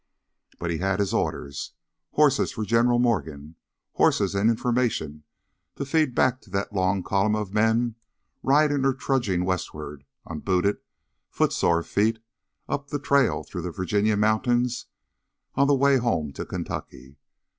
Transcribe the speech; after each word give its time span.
But 0.57 0.71
he 0.71 0.79
had 0.79 0.99
his 0.99 1.13
orders 1.13 1.73
horses 2.13 2.51
for 2.53 2.65
General 2.65 2.97
Morgan, 2.97 3.55
horses 3.93 4.33
and 4.33 4.49
information 4.49 5.25
to 5.75 5.85
feed 5.85 6.15
back 6.15 6.41
to 6.41 6.49
that 6.49 6.73
long 6.73 7.03
column 7.03 7.35
of 7.35 7.53
men 7.53 7.93
riding 8.41 8.83
or 8.83 8.95
trudging 8.95 9.45
westward 9.45 10.03
on 10.25 10.39
booted, 10.39 10.77
footsore 11.29 11.83
feet 11.83 12.17
up 12.67 12.87
the 12.87 12.97
trail 12.97 13.43
through 13.43 13.61
the 13.61 13.69
Virginia 13.71 14.17
mountains 14.17 14.87
on 15.53 15.67
the 15.67 15.75
way 15.75 15.97
home 15.97 16.33
to 16.33 16.47
Kentucky. 16.47 17.17